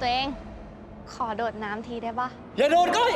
[0.00, 0.26] ตัวเอง
[1.12, 3.12] ขอโดดน้ำทีได้ปะ อย่าโดนก้อย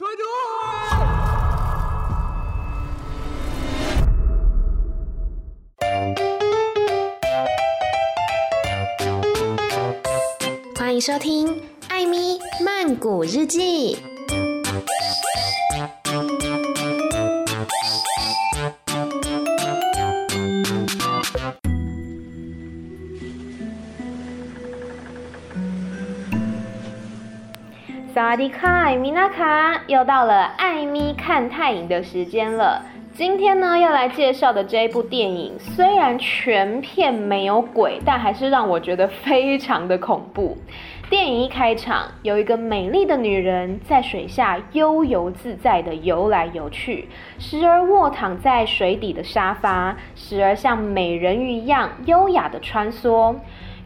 [0.00, 1.22] ช่วยด้วย
[10.78, 11.26] 欢迎收听《
[11.88, 13.96] 艾咪曼谷日记》。
[28.37, 32.83] 迪卡，米娜卡，又到了艾咪看泰影的时间了。
[33.11, 40.55] 今天呢，要来介绍的这一部电影，虽然全片没有鬼，但还是让我觉得非常的恐怖。
[41.09, 53.33] 电影一开场，有一个美丽的女人在水下悠游自在地游来游去，时而卧躺在水底的沙发，时而像美人鱼一样优雅地穿梭。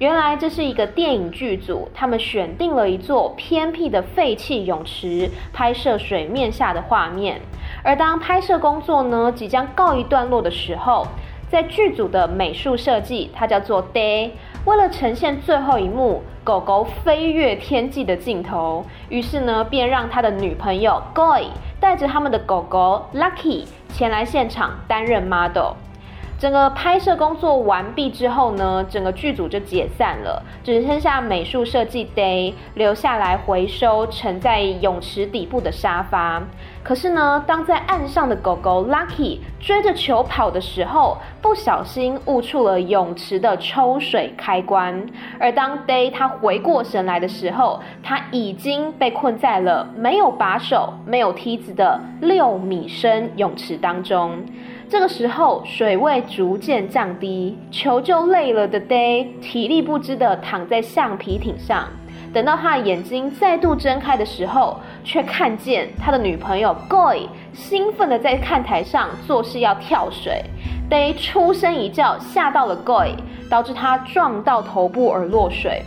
[0.01, 7.39] 原来这是一个电影剧组，他们选定了一座偏僻的废弃泳池，拍摄水面下的画面。
[7.83, 11.05] 而当拍摄工作呢，即将告一段落的时候，
[11.51, 14.31] 在剧组的美术设计，它叫做 Day，
[14.65, 21.43] 为了呈现最后一幕狗狗飞越天际的镜头，于是呢，便让他的女朋友 Goy
[21.79, 25.75] 带着他们的狗狗 Lucky 前来现场担任 model。
[26.41, 36.41] 整个拍摄工作完毕之后呢，整个剧组就解散了，只剩下美术设计 Day 留下来回收沉在泳池底部的沙发。
[36.83, 45.05] 可是呢，当在岸上的狗狗 Lucky 追着球跑的时候，不小心误触了泳池的抽水开关。
[45.39, 54.43] 而当 Day 他回过神来的时候，他已经被困在了没有把手、没有梯子的六米深泳池当中。
[54.91, 61.87] 这个时候，水位逐渐降低，求救累了的 Day 体力不支地躺在橡皮艇上。
[62.33, 67.21] 等到他的眼睛再度睁开的时候，却看见他的女朋友 Goy
[67.53, 70.43] 兴奋地在看台上作势要跳水。
[70.89, 73.13] Day 出声一叫，吓到了 Goy，
[73.49, 75.83] 导致他撞到头部而落水。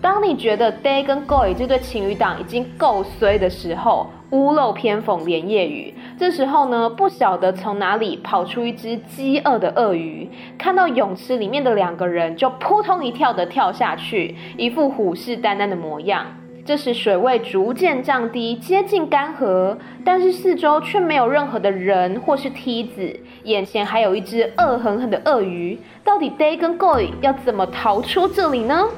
[0.00, 5.94] 当你觉得 Day 跟 Goy 这对情侣档已经够衰的时候，屋漏偏逢连夜雨。
[6.18, 10.28] 这时候呢，不晓得从哪里跑出一只饥饿的鳄鱼，
[10.58, 16.26] 看到泳池里面的两个人，就扑通一跳的跳下去，一副虎视眈眈的模样。
[16.66, 25.78] 这时水位逐渐降低，接近干涸，但是四周却没有任何的人或是梯子，眼前还有一只恶狠狠的鳄鱼。
[26.02, 28.88] 到底 Day 跟 Goy 要怎么逃出这里呢？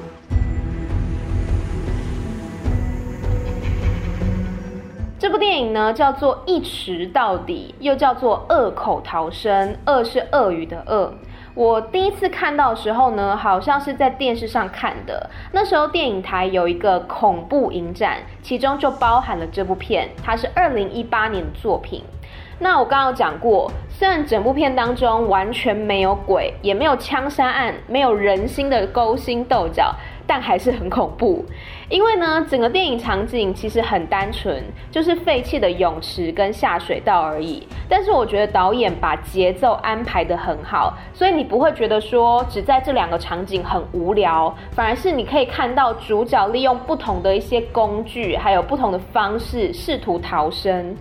[5.19, 9.73] 这部电影呢，叫做《一池到底》，又叫做《恶口逃生》。
[9.87, 11.11] 鳄是鳄鱼的鳄。
[11.55, 15.27] 我第一次看到的时候呢，好像是在电视上看的。
[15.53, 20.07] 那时候电影台有一个恐怖影展，其中就包含了这部片。
[20.23, 22.03] 它是二零一八年的作品。
[22.59, 29.95] 那我刚刚讲过，虽然整部片当中完全没有鬼，也没有枪杀案，没有人心的勾心斗角。
[30.27, 31.45] 但还是很恐怖，
[31.89, 34.61] 因为呢，整个电影场景其实很单纯，
[34.91, 37.65] 就是废弃的泳池跟下水道而已。
[37.87, 50.93] 但是我觉得导演把节奏安排得很好，所以你不会觉得说只在这两个场景很无聊，反而是你可以看到主角利用不同的一些工具，还有不同的方式试图逃生。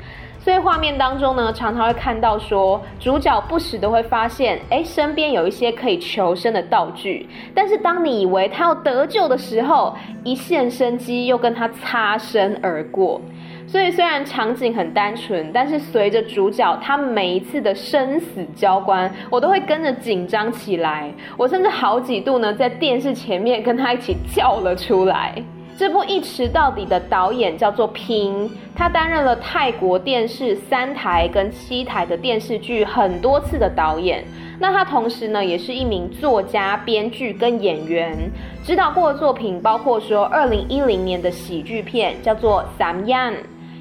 [0.47, 7.29] 所以画面当中呢，常常会看到说，主角不时都会发现，哎，身边有一些可以求生的道具。
[7.53, 13.21] 但是当你以为他要得救的时候，一线生机又跟他擦身而过。
[13.67, 21.13] 所以虽然场景很单纯，但是随着主角他每一次的生死交关，我都会跟着紧张起来。
[21.37, 25.35] 我甚至好几度呢，在电视前面跟他一起叫了出来。
[25.79, 34.25] 这部《一池到底》的导演叫做平，他担任了泰国电视三台跟七台的电视剧很多次的导演。
[34.59, 38.17] 那他同时呢，也是一名作家、编剧跟演员，
[38.65, 43.33] 指导过的作品包括说二零一零年的喜剧片叫做《Sam Yan》，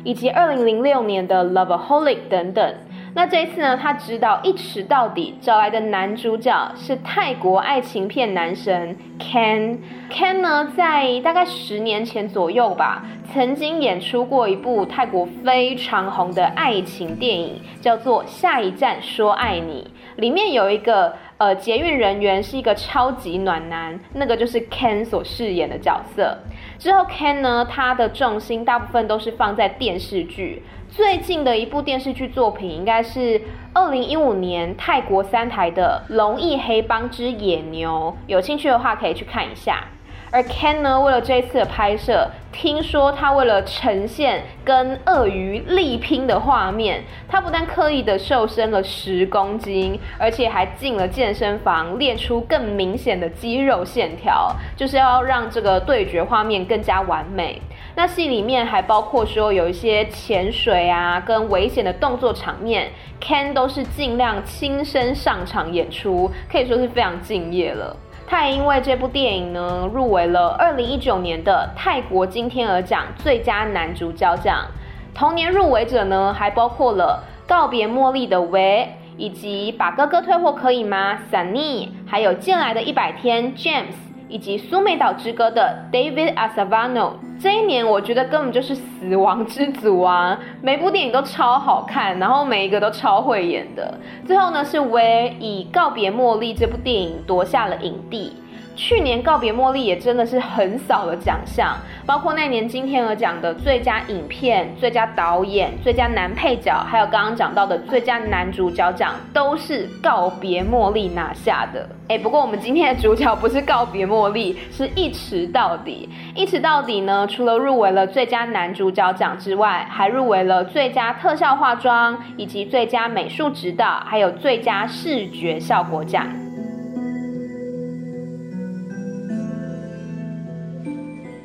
[0.04, 2.76] 以及二零零六年的《Loveaholic》等等。
[3.16, 9.78] 那这一次呢，他指导一池到底找来的男主角是泰国爱情片男神 Ken。
[10.12, 19.90] Ken 呢，在大概十年前左右吧，曾经演出过一部泰国非常红的爱情电影，叫做《下一站说爱你》。
[20.20, 26.38] 里面有一个呃捷运人员是一个超级暖男，那个就是 Ken 所饰演的角色。
[26.78, 30.62] 之后 Ken 呢，他的重心大部分都是放在电视剧。
[30.96, 33.42] 最近的一部电视剧作品应该是
[33.74, 39.84] 二零一五年泰国三台的《龙翼黑帮之野牛》，有兴趣的话可以去看一下。
[40.32, 57.62] 而 Ken 呢，为了这一次的拍摄，听说他为了呈现跟鳄鱼力拼的画面，他不但刻意的瘦身了十公斤，而且还进了健身房练出更明显的肌肉线条，就是要让这个对决画面更加完美。
[57.98, 67.96] 那戏里面还包括说有一些潜水啊，跟危险的动作场面，Ken 都是尽量亲身上场演出，可以说是非常敬业了。
[68.28, 74.66] 他也因为这部电影呢，入围了二零一九年的泰国金天鹅奖最佳男主角奖。
[75.14, 83.96] 同年入围者呢，还包括了《告别茉莉》的维以及《把哥哥退货可以吗》Sunny，还有《进来的一百天》James。
[84.28, 90.40] 以及苏梅岛之歌的 David Asavano，这一年我觉得根本就是死亡之组啊！
[90.62, 94.00] 每部电影都超好看，然后每一个都超会演的。
[94.26, 98.34] 最后呢，是唯以《告别茉莉》这部电影夺下了影帝。
[98.76, 111.88] 去年告别茉莉也真的是横扫了奖项，包括那年金天鹅奖的最佳影片、最佳导演、最佳男配角，还有刚刚讲到的最佳男主角奖，都是告别茉莉拿下的。
[112.10, 116.10] 哎，不过我们今天的主角不是告别茉莉，是一池到底。
[116.36, 126.45] 一池到底呢，除了入围了最佳男主角奖之外，还入围了最佳特效化妆，以及最佳美术指导，还有最佳视觉效果奖。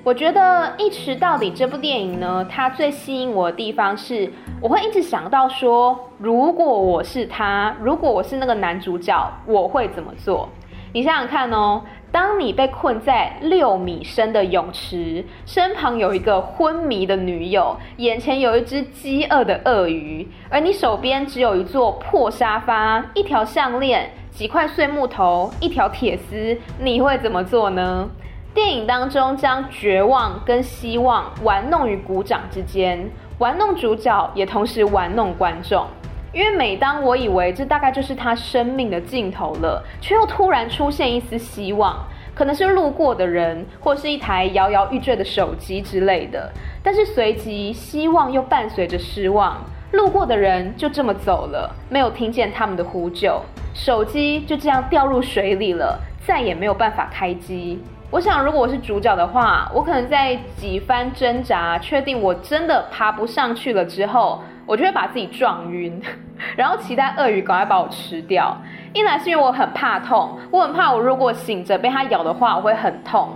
[0.03, 0.41] 我觉得
[0.79, 10.49] 《一池到底》这部电影呢，它最吸引我的地方是，我会一直想到说，如果我是他，如果我是那个男主角，我会怎么做？
[10.95, 28.09] 你想想看哦，当你被困在六米深的泳池，身旁有一个昏迷的女友，眼前有一只饥饿的鳄鱼，而你手边只有一座破沙发、一条项链、几块碎木头、一条铁丝，你会怎么做呢？
[28.53, 33.09] 电影当中将绝望跟希望玩弄于股掌之间，
[33.39, 35.87] 玩弄主角，也同时玩弄观众。
[36.33, 41.97] 因为每当我以为这大概就是他生命的尽头了，却又突然出现一丝希望，
[42.35, 46.51] 可能是路过的人，或是一台摇摇欲坠的手机之类的。
[46.83, 49.59] 但是随即希望又伴随着失望，
[49.93, 53.41] 路过的人就这么走了，没有听见他们的呼救，
[53.75, 57.81] 手机就这样掉入水里了，再也没有办法开机。
[58.11, 66.03] 我想，如果我是主角的话，我可能在几番挣扎，确定我真的爬不上去了之后，我就会把自己撞晕，
[66.57, 68.57] 然后期待鳄鱼赶快把我吃掉。
[68.93, 73.29] 一来是因为我很怕痛，我很怕我如果醒着被它咬的话，我会很痛；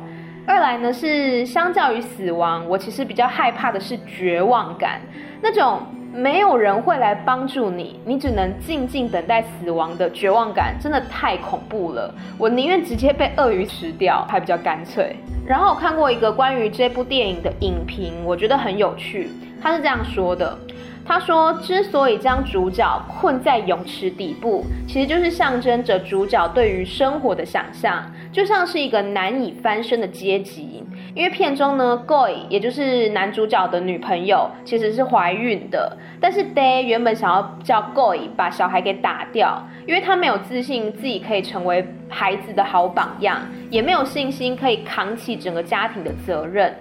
[0.45, 5.01] 二来呢是相较于死亡，我其实比较害怕的是绝望感，
[5.41, 5.81] 那种。
[6.15, 12.15] 没有人会来帮助你，你只能静静等待死亡的绝望感，真的太恐怖了。
[12.39, 15.17] 我宁愿直接被鳄鱼吃掉，还比较干脆。
[15.45, 19.29] 然后我看过一个关于这部电影的影评，我觉得很有趣。
[19.61, 20.57] 他是这样说的：
[21.05, 30.85] 他说，之所以将主角困在泳池底部，其实就是象征着主角对于生活的想象，就像是一个难以翻身的阶级。
[31.15, 35.97] 因为片中呢，Goy 也就是男主角的女朋友，其实是怀孕的。
[36.21, 46.75] 但是 Day 原本想要叫 Goy 把小孩给打掉，因为他没有自信自己可以成为孩子的好榜样，也没有信心可以扛起整个家庭的责任。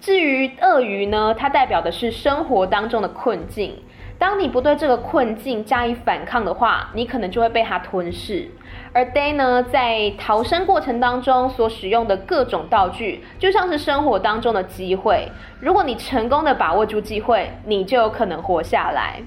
[0.00, 3.76] 至于鳄鱼呢，它代表的是生活当中的困境。
[4.18, 8.48] 当你不对这个困境加以反抗的话，你可能就会被它吞噬。
[8.92, 15.30] 而 Day 呢，在逃生过程当中所使用的各种道具，就像是生活当中的机会。
[15.60, 19.22] 如果你成功的把握住机会，你就有可能活下来。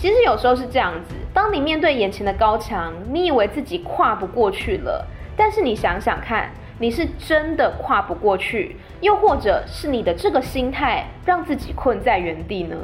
[0.00, 6.50] 其实有时候是这样子，当你面对眼前的高墙，你以为自己跨不过去了，但是你想想看，
[6.80, 12.76] 你是真的跨不过去，又或者是你的这个心态让自己困在原地呢？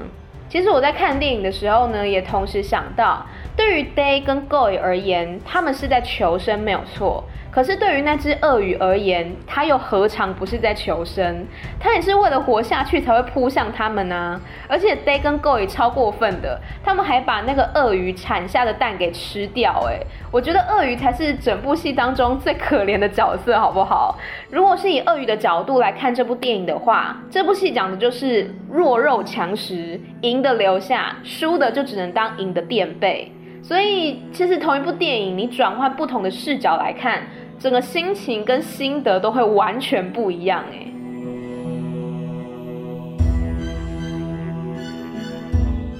[0.50, 3.24] 其实我在看电影的时候呢，也同时想到，
[3.56, 7.24] 对于 Day 跟 Goy 而言，他们是在求生，没有错。
[7.50, 11.44] 可是对于那只鳄鱼而言，它又何尝不是在求生？
[11.80, 14.40] 它也是为了活下去才会扑向他们啊！
[14.68, 19.84] 而且 Day 跟 Go 也超过分的，他们还把那个鳄鱼产下的蛋给吃掉。
[19.88, 19.98] 哎，
[20.30, 24.16] 我觉得鳄鱼才是整部戏当中最可怜的角色，好不好？
[24.50, 33.32] 如果是以鳄鱼的角度来看这部电影的话，这部戏讲的就是弱肉强食，赢的留下，输的就只能当赢的垫背。
[33.62, 37.22] 所以其实同一部电影，你转换不同的视角来看，
[37.58, 40.86] 整个心情跟心得都会完全不一样哎。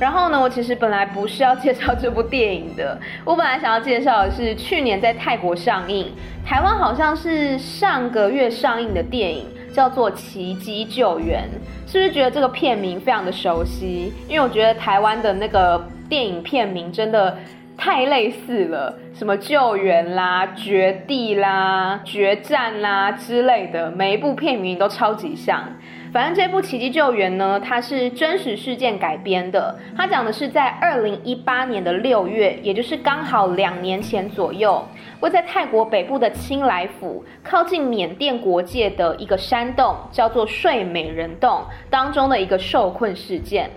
[0.00, 6.10] 然后呢，我其实本来不是要介绍这部电影的，我本来想要介绍的是去年在泰国上映，
[6.42, 11.44] 台湾好像是上个月上映的电影，叫做《奇迹救援》，
[11.92, 14.10] 是不是觉得这个片名非常的熟悉？
[14.26, 15.78] 因为我觉得台湾的那个
[16.10, 17.38] 电影片名真的
[17.78, 25.64] 太类似了，什么救援啦、绝地啦、决战啦之类的，每一部片名都超级像。
[26.12, 29.78] 反正这部《奇迹救援》呢，它是真实事件改编的。
[29.96, 34.84] 它讲的是在二零一八年的六月，也就是刚好两年前左右，
[35.20, 43.70] 位在泰国北部的清莱府，靠近缅甸国界的一个山洞，叫做睡美人洞当中的一个受困事件。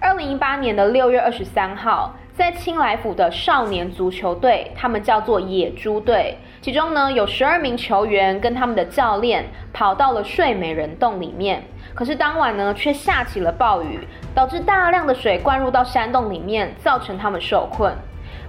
[0.00, 2.14] 二零一八年的六月二十三号。
[2.36, 11.62] 在青莱府的少年足球队，他们叫做野猪队，其中呢有十二名球员跟他们的教练跑到了睡美人洞里面，
[11.94, 17.90] 可是当晚呢却下起了暴雨，导致大量的水灌入到山洞里面，造成他们受困。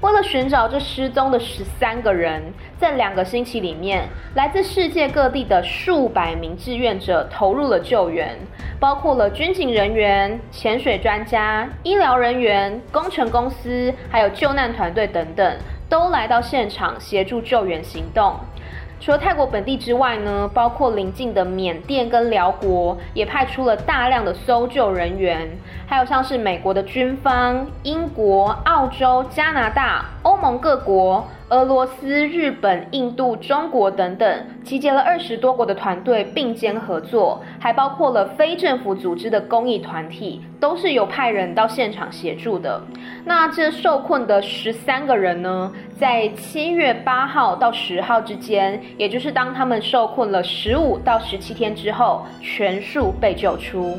[0.02, 2.42] 为了寻找这失踪的十三个人，
[2.78, 8.38] 在两个星期里面，来自世界各地的数百名志愿者投入了救援，
[8.80, 15.58] 包括了军警人员、潜水专家、医疗人员、工程公司，还有救难团队等等，
[15.90, 18.36] 都来到现场协助救援行动。
[19.00, 31.28] 除了泰国本地之外呢，包括邻近的缅甸跟辽国也派出了大量的搜救人员，还有像是美国的军方、英国、澳洲、加拿大、欧盟各国。
[31.50, 42.82] 俄罗斯、日本、印度、中国等等，集结了二十多国的团队并肩合作，还包括了非政府组织的公益团体，都是有派人到现场协助的。
[43.24, 53.98] 那这受困的十三个人呢，在七月八号到十号之间，也就是当他们受困了十五到十七天之后，全数被救出。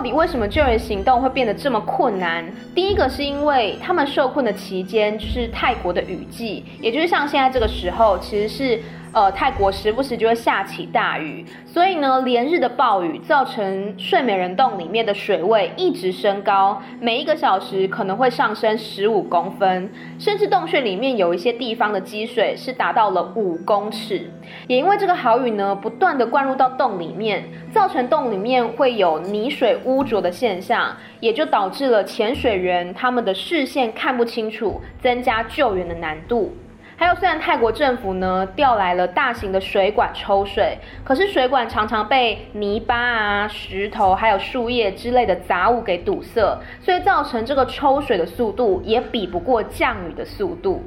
[0.00, 2.42] 到底为什么救援行动会变得这么困难？
[2.74, 8.80] 第一个是因为他们受困的期间就是泰国的雨季，也就是像现在这个时候，其实是。
[9.12, 24.30] 呃，泰国时不时就会下起大雨，所以呢，连日的暴雨造成睡美人洞里面的水位一直升高，每一个小时可能会上升十五公分，甚至洞穴里面有一些地方的积水是达到了五公尺。
[24.68, 36.54] 也因为这个豪雨呢，不断的灌入到洞里面，造成洞里面会有泥水污浊的现象，也就导致了潜水员他们的视线看不清楚，增加救援的难度。
[37.00, 50.84] 还有，虽然泰国政府呢调来了大型的水管抽水，可是水管常常被泥巴啊、石头还有树叶之类的杂物给堵塞，所以造成这个抽水的速度也比不过降雨的速度。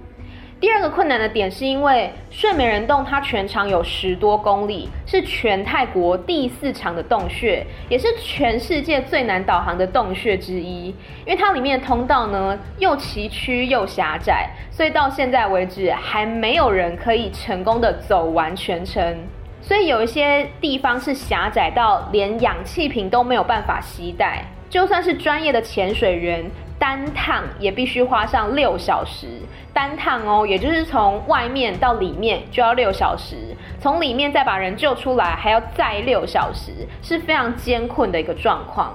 [0.63, 10.85] 第二个困难的点是因为睡美人洞它全长有十多公里，是全泰国第四长的洞穴，也是全世界最难导航的洞穴之一。
[10.85, 19.17] 因为它里面的通道呢又崎岖又狭窄，所以到现在为止还没有人可以成功的走完全程。
[19.61, 26.49] 所以有一些地方是狭窄到连氧气瓶都没有办法携带，就算是专业的潜水员。
[26.83, 29.25] 单趟也必须花上六小时，
[29.73, 33.37] 单趟哦，也就是从外面到里面就要六小时，
[33.79, 38.93] 从里面再把人救出来还要再六小时，是非常艰困的一个状况。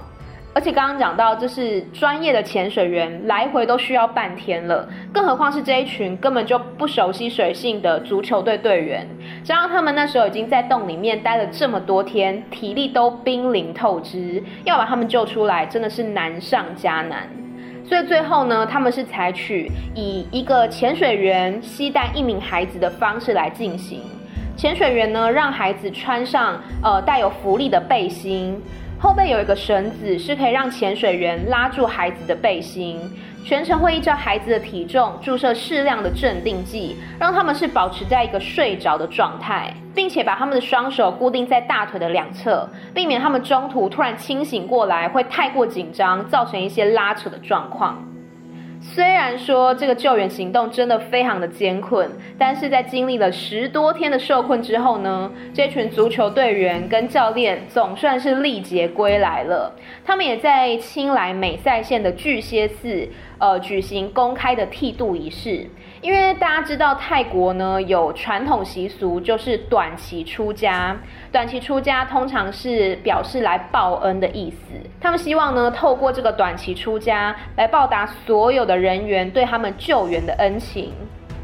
[0.53, 9.07] 而且刚刚讲到，这是专业的潜水员，来回都需要半天了，更何况是这一群根本就不熟悉水性的足球队队员，
[9.43, 17.27] 加上他们那时候已经在洞里面待了这么多天，体力都濒临透支，要把他们救出来真的是难上加难。
[17.89, 24.03] 所以最后呢，他们是采取以一个潜水员携带一名孩子的方式来进行。
[24.55, 28.61] 潜水员呢，让孩子穿上呃带有浮力的背心，
[28.99, 32.99] 后背有一个绳子，是可以让潜水员拉住孩子的背心。
[33.45, 47.97] 全程会依照孩子的体重注射适量的镇定剂，让他们是保持在一个睡着的状态，并且把他们的双手固定在大腿的两侧，避免他们中途突然清醒过来会太过紧张，造成一些拉扯的状况。
[48.91, 59.75] 虽然说这个救援行动真的非常的艰困，但是在经历了十多天的受困之后呢，这群足球队员跟教练总算是力竭归来了。
[60.03, 65.67] 他们也在青莱美赛县的巨蟹寺，呃，举行公开的剃度仪式。
[66.01, 70.95] 因为大家知道泰国呢有传统习俗，就是短期出家。
[71.31, 74.57] 短期出家通常是表示来报恩的意思。
[75.01, 80.93] 他们希望呢透过这个短期出家来报答所有的人员对他们救援的恩情。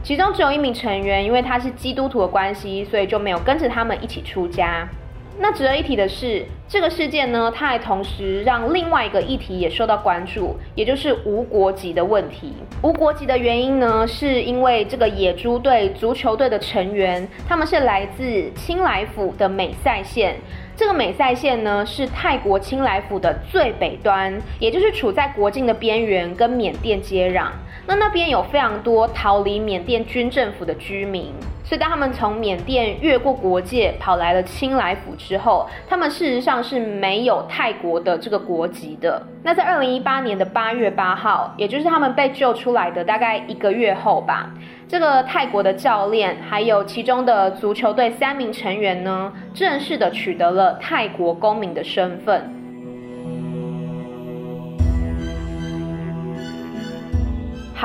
[0.04, 4.88] 其中只有一名成员，因为他是基督徒的关系，所以就没有跟着他们一起出家。
[5.38, 12.54] 那值得一提的是，这个事件呢，它还同时让另外一个议题也受到关注，也就是无国籍的问题。
[12.82, 20.38] 无国籍的原因呢，是因为这个野猪队足球队的成员，他们是来自清莱府的美赛县。
[20.78, 27.48] 这个美赛县呢，是泰国清莱府的最北端，也就是处在国境的边缘，跟缅甸接壤。
[27.86, 31.32] 那那边有非常多逃离缅甸军政府的居民。
[31.68, 39.20] 所以，当他们从缅甸越过国界跑来了清莱府之后，他们事实上是没有泰国的这个国籍的。
[39.42, 44.52] 那在二零一八年的八月八号，也就是他们被救出来的大概一个月后吧，
[44.88, 52.55] 这个泰国的教练还有其中的足球队三名成员呢，正式的取得了泰国公民的身份。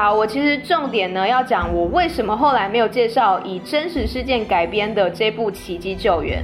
[0.00, 6.42] 好，我其实重点呢要讲我为什么后来没有介绍以真实事件改编的这部《奇迹救援》。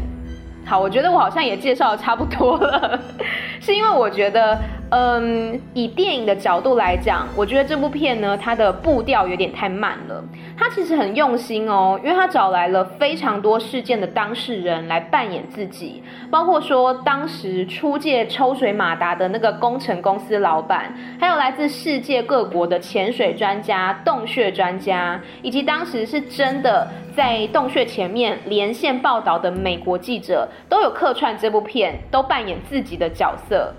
[0.68, 3.00] 好，我觉得我好像也介绍的差不多了，
[3.58, 4.58] 是因为我觉得。
[4.90, 10.22] 嗯，以电影的角度来讲，我觉得这部片呢，它的步调有点太慢了。
[10.56, 33.74] 它其实很用心哦，因为它找来了非常多事件的当事人来扮演自己，包括说当时出借抽水马达的那个工程公司老板，还有来自世界各国的潜水专家、洞穴专家，以及当时是真的在洞穴前面连线报道的美国记者，都有客串这部片，都扮演自己的角色。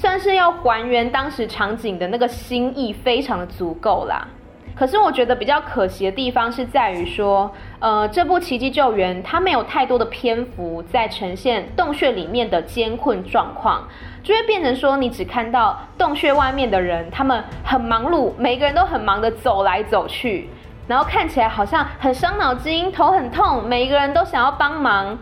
[0.00, 4.26] 算是要还原当时场景的那个心意，非常的足够啦。
[4.74, 13.86] 可是我觉得比较可惜的地方是在于说，呃，这部《奇迹救援》它没有太多的篇幅在呈现洞穴里面的艰困状况，
[14.22, 20.48] 就会变成说你只看到洞穴外面的人，他们很忙碌，每个人都很忙的走来走去，
[20.88, 25.18] 然后看起来好像很伤脑筋，头很痛，每一个人都想要帮忙，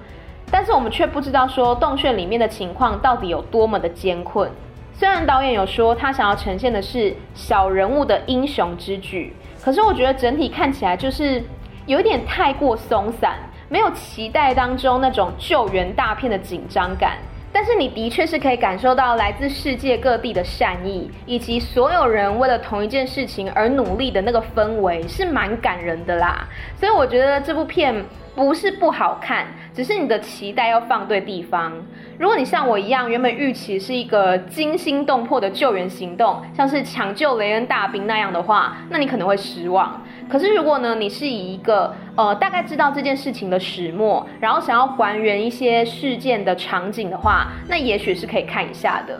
[0.53, 4.49] 但是我们却不知道说洞穴里面的情况到底有多么的艰困。
[4.99, 11.41] 虽然导演有说他想要呈现的是小人物的英雄之举，可是我觉得整体看起来就是
[11.87, 17.17] 有一点太过松散，没有期待当中那种救援大片的紧张感。
[17.61, 26.47] 但是你的确是可以感受到来自世界各地的善意，以及所有人为了同一件事情而努力的那个氛围，是蛮感人的啦。
[26.77, 28.05] 所以我觉得这部片
[28.37, 29.45] 不是不好看。
[29.75, 31.73] 只是你的期待要放对地方。
[32.17, 40.01] 如果你像我一样，原本预期是一个惊心动魄的救援行动，像是抢救雷恩大兵那样的话，那你可能会失望。
[40.29, 49.19] 可是如果呢，你是以一个呃大概知道这件事情的始末，然后想要还原一些事件的场景的话，那也许是可以看一下的。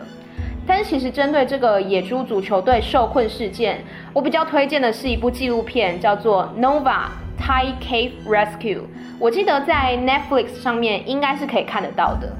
[0.67, 7.05] 但是其实针对这个野猪足球队受困事件，我比较推荐的是一部纪录片，叫做《Nova
[7.41, 8.77] Thai Cave Rescue》。
[9.17, 12.31] 我记得在 Netflix 上面应该是可以看得到的。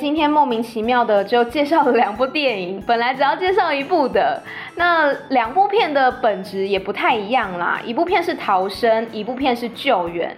[0.00, 4.42] 今天莫名其妙的就介绍了两部电影， 本来只要介绍一部的，
[4.74, 7.80] 那两部片的本质也不太一样啦。
[7.84, 10.34] 一部片是逃生，一部片是救援。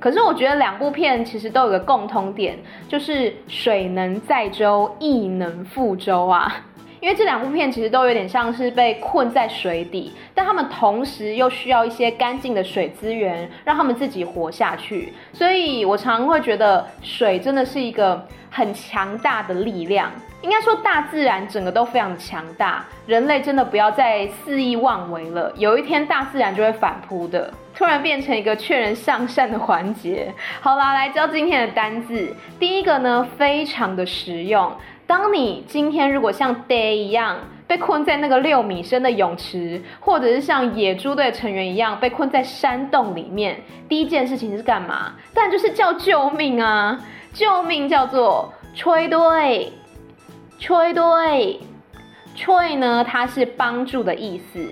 [0.00, 2.56] 可是我觉得两部片其实都有个共通点，
[2.88, 6.54] 就是水能载舟，亦能覆舟啊。
[7.00, 15.12] 因为这两部片其实都有点像是被困在水底，但他们同时又需要一些干净的水资源，让他们自己活下去。
[15.32, 20.10] 所以我常常会觉得水真的是一个很强大的力量。
[20.40, 25.52] 应该说大自然整个都非常强大，人类真的不要再肆意妄为了。
[25.56, 30.32] 有一天大自然就会反扑的，突然变成一个劝人向善的环节。
[30.60, 32.32] 好啦，来教今天的单字。
[32.60, 34.72] 第一个呢，非常的实用。
[35.08, 45.14] 当你今天如果像 Day 一样被困在那个六米深的泳池，或者是像野猪队成员一样被困在山洞里面，第一件事情是干嘛？
[45.32, 47.00] 当然就是叫救命啊！
[47.32, 49.72] 救命叫做吹队，
[50.58, 51.58] 吹队，
[52.36, 54.62] 吹呢，它是帮助的意思，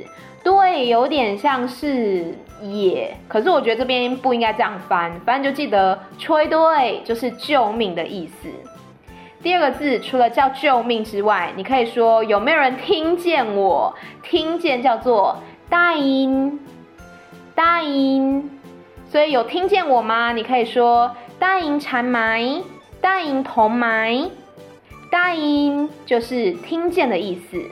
[0.44, 8.50] 对有点像是也，可是我觉得这边不应该这样翻，反正就记得吹队就是救命的意思。
[9.46, 13.94] 第二个字除了叫救命之外，你可以说有没有人听见我？
[14.20, 16.58] 听见叫做大音，
[17.54, 18.50] 大音。
[19.08, 20.32] 所以有听见我吗？
[20.32, 22.60] 你可以说大音缠埋，
[23.00, 24.28] 大音同埋，
[25.12, 27.62] 大音就是听见的意思。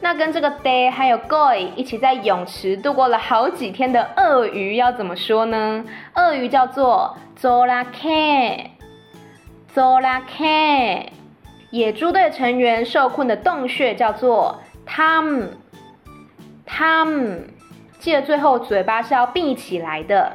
[0.00, 5.84] 那跟这个 day 还有 goi 一起在泳池度过了好几天的鳄鱼要怎么说呢？
[6.14, 8.70] 鳄鱼叫做 zola can
[9.74, 11.08] zorake，zorake。
[11.70, 15.50] 野猪队成员受困的洞穴叫做 tam，tam。
[17.98, 20.32] 记得最后嘴巴是要闭起来的。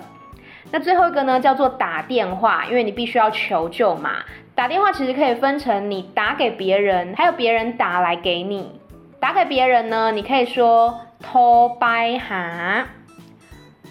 [0.69, 4.11] 那最后一个呢，叫做打电话，因为你必须要求救嘛。
[4.53, 8.79] 打电话其实可以分成你打给别人，还有别人打来给你。
[9.19, 12.85] 打给别人呢，你可以说托拜哈，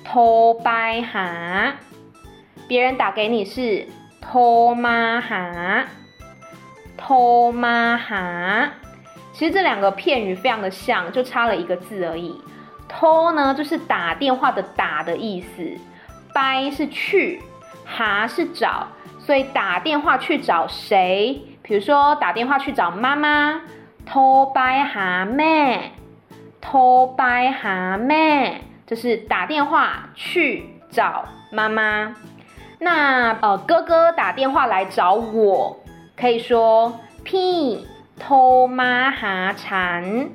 [0.05, 1.75] 托拜哈。
[2.69, 3.89] 别人打给你是
[4.33, 5.85] 托妈哈，
[6.97, 8.71] 托妈哈。
[9.31, 12.41] 其实这两个片语非常的像，就差了一个字而已。
[12.89, 15.77] 托呢，就是打电话的打的意思，
[16.33, 17.43] 拜是去，
[17.85, 21.43] 哈是找，所以打电话去找谁？
[21.61, 23.61] 比如说打电话去找妈妈。
[24.07, 25.93] 托拜哈妹，
[26.59, 32.15] 托拜哈妹，就是打电话去找妈妈。
[32.83, 35.79] 那呃，哥哥打电话来找我，
[36.17, 37.87] 可以说屁
[38.19, 40.29] 偷妈哈缠，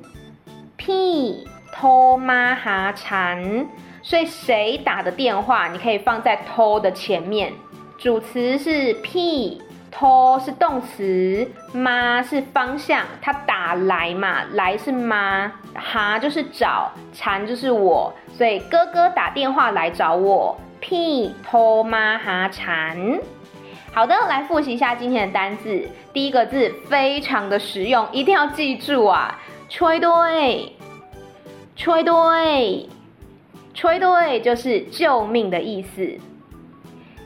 [0.76, 3.66] 屁偷妈哈缠。
[4.02, 7.52] 所以谁打的电话，你可以放在偷的前面，
[7.98, 9.60] 主词是屁。
[9.90, 20.56] 偷是动词，妈是方向，他打来嘛，来是妈，哈就是找，缠就是我，所以哥哥打电话来找我，
[20.88, 23.20] 屁托妈哈缠。
[23.92, 30.72] 好的，来复习一下今天的单字，第一个字非常的实用，一定要记住啊，吹对，
[31.76, 32.88] 吹对，
[33.74, 36.18] 吹对就是救命的意思。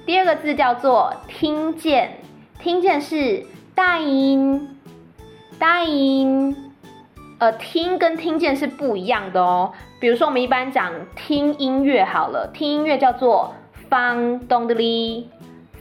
[0.04, 2.18] 第二个字叫做听见。
[2.58, 3.46] 听见是
[3.76, 4.76] 大音，
[5.56, 6.71] 大音，
[7.42, 9.72] 呃，听跟听见是不一样的哦。
[9.98, 13.52] 比如说，我们一般讲听音乐好了，听音乐叫做
[13.90, 15.28] 方咚的哩，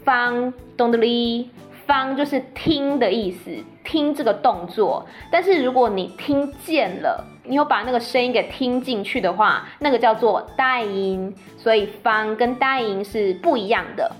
[0.04, 1.52] 方咚的哩，
[1.86, 5.06] 方就是听的意思，听这个动作。
[5.32, 11.32] 但是如果你听见了，你有把那个声音给听进去的话，那个叫做带音。
[11.60, 14.12] 所以方跟带音是不一样的。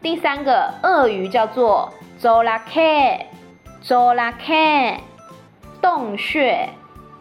[0.00, 4.94] 第三个鳄鱼叫做 zorake，zorake，
[5.80, 6.68] 洞穴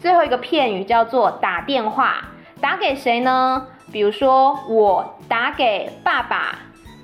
[0.00, 2.28] 最后一个片语叫做打电话，
[2.60, 3.66] 打给谁呢？
[3.92, 6.58] 比如说我打给爸爸。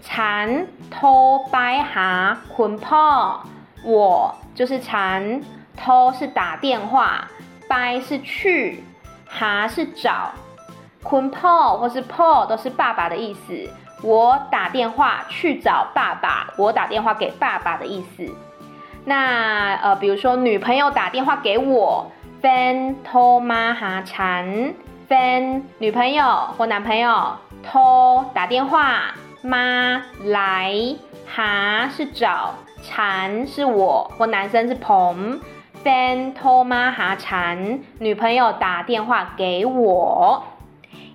[0.09, 3.43] 缠托拜哈捆破，
[3.83, 5.41] 我就是缠，
[5.77, 7.29] 偷是打电话，
[7.69, 8.83] 拜是去，
[9.29, 10.33] 哈是找，
[11.03, 13.71] 捆破或是破都是爸爸的意思。
[14.03, 18.27] 我打电话去找爸爸，我打电话给爸爸的意思。
[19.05, 22.11] 那呃，比如说女朋友打电话给我
[22.43, 24.75] ，fan 托妈哈缠
[25.09, 29.15] ，fan 女朋友或男朋友，偷打电话。
[29.43, 30.75] 妈来，
[31.25, 32.53] 哈是找，
[32.87, 35.41] 缠是我，或男生是彭
[35.85, 40.45] ，fan 托妈哈缠，女朋友打电话给我。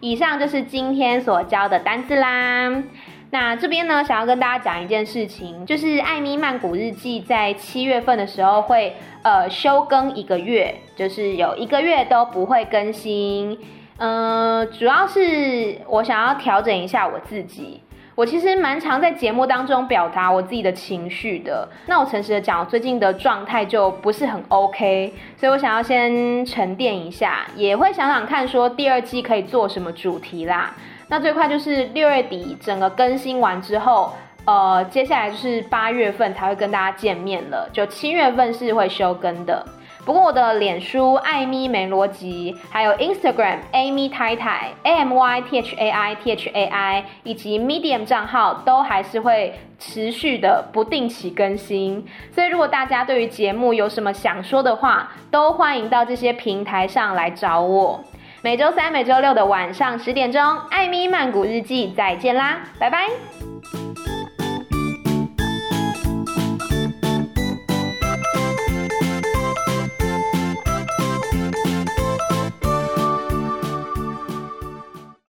[0.01, 2.83] 以上就是今天所教的单字啦。
[3.29, 13.57] 那这边呢，想要跟大家讲一件事情，就是艾米曼谷日记在七月份的时候会呃休更一个月，就是有一个月都不会更新。
[13.97, 17.81] 嗯、主要是我想要调整一下我自己。
[18.13, 21.67] 我其实蛮常在节目当中表达我自己的情绪的。
[21.85, 30.73] 那我诚实的讲，最近的状态就不是很 OK，所以我想要先沉淀一下，也会想想看说第二季可以做什么主题啦。
[31.07, 34.13] 那最快就是六月底整个更新完之后，
[34.45, 39.65] 呃，接下来就是八月份才会跟大家见面了，就七月份是会休更的。
[40.03, 48.03] 不过我的脸书艾咪没逻辑，还有 Instagram Amy 太太 A M Y T H A I T H A I，以及 Medium
[48.03, 52.05] 账号都还是会持续的不定期更新。
[52.33, 58.03] 所以如果大家对于节目有什么想说的话，都欢迎到这些平台上来找我。
[58.41, 63.40] 每周三、每周六的晚上十点钟，艾咪曼谷日记再见啦，拜拜。